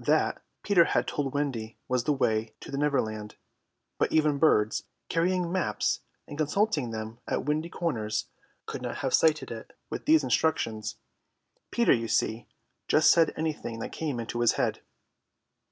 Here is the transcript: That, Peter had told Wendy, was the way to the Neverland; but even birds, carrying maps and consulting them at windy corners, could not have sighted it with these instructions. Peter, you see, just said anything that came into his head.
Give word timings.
That, 0.00 0.42
Peter 0.64 0.86
had 0.86 1.06
told 1.06 1.34
Wendy, 1.34 1.78
was 1.86 2.02
the 2.02 2.12
way 2.12 2.52
to 2.62 2.72
the 2.72 2.76
Neverland; 2.78 3.36
but 3.96 4.10
even 4.10 4.36
birds, 4.38 4.82
carrying 5.08 5.52
maps 5.52 6.00
and 6.26 6.36
consulting 6.36 6.90
them 6.90 7.20
at 7.28 7.44
windy 7.44 7.68
corners, 7.68 8.26
could 8.66 8.82
not 8.82 8.96
have 8.96 9.14
sighted 9.14 9.52
it 9.52 9.74
with 9.88 10.04
these 10.04 10.24
instructions. 10.24 10.96
Peter, 11.70 11.92
you 11.92 12.08
see, 12.08 12.48
just 12.88 13.12
said 13.12 13.32
anything 13.36 13.78
that 13.78 13.92
came 13.92 14.18
into 14.18 14.40
his 14.40 14.54
head. 14.54 14.80